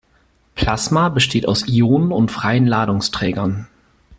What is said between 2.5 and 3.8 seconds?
Ladungsträgern.